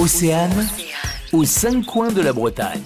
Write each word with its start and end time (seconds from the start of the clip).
Océane, 0.00 0.64
aux 1.32 1.42
cinq 1.42 1.84
coins 1.84 2.12
de 2.12 2.22
la 2.22 2.32
Bretagne. 2.32 2.82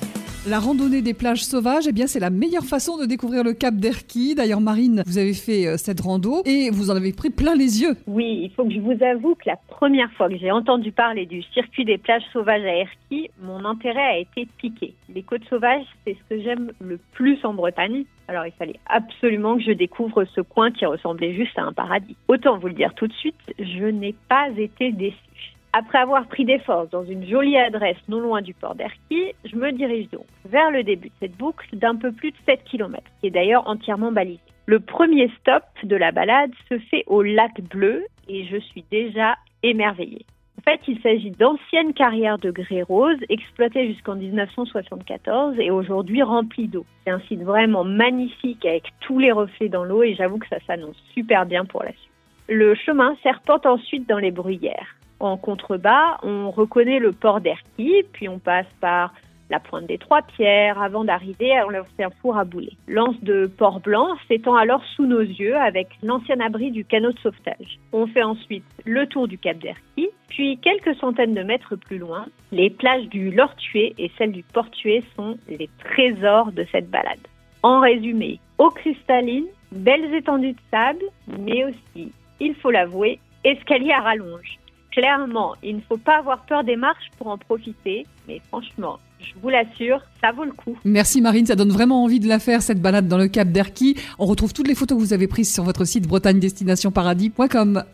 La 0.48 0.58
randonnée 0.58 1.02
des 1.02 1.12
plages 1.12 1.44
sauvages, 1.44 1.84
eh 1.86 1.92
bien, 1.92 2.06
c'est 2.06 2.20
la 2.20 2.30
meilleure 2.30 2.64
façon 2.64 2.96
de 2.96 3.04
découvrir 3.04 3.44
le 3.44 3.52
Cap 3.52 3.74
d'Erquy. 3.74 4.34
D'ailleurs, 4.34 4.62
Marine, 4.62 5.02
vous 5.06 5.18
avez 5.18 5.34
fait 5.34 5.66
euh, 5.66 5.76
cette 5.76 6.00
rando 6.00 6.42
et 6.46 6.70
vous 6.70 6.90
en 6.90 6.96
avez 6.96 7.12
pris 7.12 7.28
plein 7.28 7.54
les 7.54 7.82
yeux. 7.82 7.96
Oui, 8.06 8.40
il 8.44 8.50
faut 8.52 8.64
que 8.64 8.72
je 8.72 8.80
vous 8.80 8.96
avoue 9.04 9.34
que 9.34 9.44
la 9.44 9.58
première 9.68 10.10
fois 10.12 10.30
que 10.30 10.38
j'ai 10.38 10.50
entendu 10.50 10.90
parler 10.90 11.26
du 11.26 11.42
circuit 11.52 11.84
des 11.84 11.98
plages 11.98 12.24
sauvages 12.32 12.64
à 12.64 12.76
Erquy, 12.76 13.28
mon 13.42 13.62
intérêt 13.66 14.00
a 14.00 14.16
été 14.16 14.48
piqué. 14.56 14.94
Les 15.14 15.22
côtes 15.22 15.44
sauvages, 15.50 15.84
c'est 16.06 16.14
ce 16.14 16.34
que 16.34 16.42
j'aime 16.42 16.72
le 16.80 16.98
plus 17.12 17.38
en 17.44 17.52
Bretagne. 17.52 18.04
Alors, 18.26 18.46
il 18.46 18.52
fallait 18.52 18.80
absolument 18.86 19.58
que 19.58 19.64
je 19.64 19.72
découvre 19.72 20.24
ce 20.34 20.40
coin 20.40 20.70
qui 20.70 20.86
ressemblait 20.86 21.34
juste 21.34 21.58
à 21.58 21.62
un 21.62 21.74
paradis. 21.74 22.16
Autant 22.28 22.58
vous 22.58 22.68
le 22.68 22.74
dire 22.74 22.94
tout 22.94 23.06
de 23.06 23.12
suite, 23.12 23.36
je 23.58 23.84
n'ai 23.84 24.14
pas 24.30 24.48
été 24.56 24.92
déçue. 24.92 25.51
Après 25.74 25.98
avoir 25.98 26.26
pris 26.26 26.44
des 26.44 26.58
forces 26.58 26.90
dans 26.90 27.04
une 27.04 27.26
jolie 27.26 27.56
adresse 27.56 27.96
non 28.06 28.20
loin 28.20 28.42
du 28.42 28.52
port 28.52 28.74
d'Erquy, 28.74 29.32
je 29.46 29.56
me 29.56 29.72
dirige 29.72 30.10
donc 30.10 30.26
vers 30.44 30.70
le 30.70 30.82
début 30.82 31.08
de 31.08 31.14
cette 31.20 31.36
boucle 31.38 31.66
d'un 31.72 31.96
peu 31.96 32.12
plus 32.12 32.30
de 32.30 32.36
7 32.46 32.62
km, 32.64 33.02
qui 33.20 33.28
est 33.28 33.30
d'ailleurs 33.30 33.66
entièrement 33.66 34.12
balisée. 34.12 34.40
Le 34.66 34.80
premier 34.80 35.30
stop 35.40 35.62
de 35.82 35.96
la 35.96 36.12
balade 36.12 36.50
se 36.68 36.78
fait 36.78 37.04
au 37.06 37.22
lac 37.22 37.58
Bleu 37.70 38.04
et 38.28 38.44
je 38.44 38.58
suis 38.58 38.84
déjà 38.90 39.36
émerveillée. 39.62 40.26
En 40.58 40.62
fait, 40.62 40.80
il 40.86 41.00
s'agit 41.00 41.30
d'anciennes 41.30 41.94
carrières 41.94 42.38
de 42.38 42.50
grès 42.50 42.82
rose 42.82 43.16
exploitées 43.30 43.88
jusqu'en 43.88 44.14
1974 44.14 45.58
et 45.58 45.70
aujourd'hui 45.70 46.22
remplies 46.22 46.68
d'eau. 46.68 46.84
C'est 47.04 47.10
un 47.12 47.20
site 47.20 47.42
vraiment 47.42 47.82
magnifique 47.82 48.66
avec 48.66 48.92
tous 49.00 49.18
les 49.18 49.32
reflets 49.32 49.70
dans 49.70 49.84
l'eau 49.84 50.02
et 50.02 50.14
j'avoue 50.14 50.38
que 50.38 50.48
ça 50.48 50.60
s'annonce 50.66 51.02
super 51.14 51.46
bien 51.46 51.64
pour 51.64 51.82
la 51.82 51.92
suite. 51.92 52.12
Le 52.48 52.74
chemin 52.74 53.16
serpente 53.22 53.64
ensuite 53.64 54.06
dans 54.06 54.18
les 54.18 54.30
bruyères. 54.30 54.96
En 55.22 55.36
contrebas, 55.36 56.18
on 56.24 56.50
reconnaît 56.50 56.98
le 56.98 57.12
port 57.12 57.40
d'Erquy, 57.40 58.02
puis 58.12 58.28
on 58.28 58.40
passe 58.40 58.66
par 58.80 59.14
la 59.50 59.60
pointe 59.60 59.86
des 59.86 59.96
Trois 59.96 60.22
Pierres 60.22 60.82
avant 60.82 61.04
d'arriver 61.04 61.52
à 61.52 61.64
l'ancien 61.64 62.10
four 62.20 62.36
à 62.36 62.44
boulet. 62.44 62.72
L'anse 62.88 63.22
de 63.22 63.46
Port-Blanc 63.46 64.16
s'étend 64.26 64.56
alors 64.56 64.82
sous 64.96 65.06
nos 65.06 65.20
yeux 65.20 65.56
avec 65.56 65.90
l'ancien 66.02 66.40
abri 66.40 66.72
du 66.72 66.84
canot 66.84 67.12
de 67.12 67.18
sauvetage. 67.20 67.78
On 67.92 68.08
fait 68.08 68.24
ensuite 68.24 68.64
le 68.84 69.06
tour 69.06 69.28
du 69.28 69.38
cap 69.38 69.56
d'Erquy, 69.58 70.08
puis 70.26 70.58
quelques 70.58 70.96
centaines 70.96 71.34
de 71.34 71.44
mètres 71.44 71.76
plus 71.76 71.98
loin, 71.98 72.26
les 72.50 72.70
plages 72.70 73.06
du 73.06 73.30
Lortué 73.30 73.94
et 73.98 74.10
celles 74.18 74.32
du 74.32 74.42
Portué 74.42 75.04
sont 75.14 75.36
les 75.48 75.70
trésors 75.84 76.50
de 76.50 76.66
cette 76.72 76.90
balade. 76.90 77.28
En 77.62 77.78
résumé, 77.78 78.40
eau 78.58 78.70
cristalline, 78.70 79.46
belles 79.70 80.12
étendues 80.14 80.54
de 80.54 80.60
sable, 80.72 81.04
mais 81.38 81.64
aussi, 81.66 82.10
il 82.40 82.56
faut 82.56 82.72
l'avouer, 82.72 83.20
escalier 83.44 83.92
à 83.92 84.00
rallonge 84.00 84.58
clairement, 84.92 85.54
il 85.62 85.76
ne 85.76 85.80
faut 85.80 85.96
pas 85.96 86.18
avoir 86.18 86.44
peur 86.46 86.62
des 86.62 86.76
marches 86.76 87.10
pour 87.18 87.26
en 87.28 87.38
profiter. 87.38 88.06
Mais 88.28 88.40
franchement, 88.48 88.98
je 89.20 89.32
vous 89.42 89.48
l'assure, 89.48 90.00
ça 90.20 90.32
vaut 90.32 90.44
le 90.44 90.52
coup. 90.52 90.78
Merci 90.84 91.20
Marine, 91.20 91.46
ça 91.46 91.56
donne 91.56 91.72
vraiment 91.72 92.04
envie 92.04 92.20
de 92.20 92.28
la 92.28 92.38
faire, 92.38 92.62
cette 92.62 92.80
balade 92.80 93.08
dans 93.08 93.18
le 93.18 93.28
Cap 93.28 93.48
d'Erquy. 93.48 93.96
On 94.18 94.26
retrouve 94.26 94.52
toutes 94.52 94.68
les 94.68 94.74
photos 94.74 94.98
que 94.98 95.02
vous 95.02 95.12
avez 95.12 95.26
prises 95.26 95.52
sur 95.52 95.64
votre 95.64 95.84
site 95.84 96.06
bretagne-destination-paradis.com. 96.06 97.84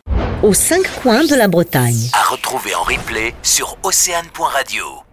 Aux 0.43 0.53
cinq 0.53 0.83
coins 1.01 1.25
de 1.25 1.35
la 1.35 1.47
Bretagne. 1.47 2.09
À 2.13 2.31
retrouver 2.31 2.73
en 2.75 2.83
replay 2.83 3.33
sur 3.43 3.77
océane.radio. 3.83 5.08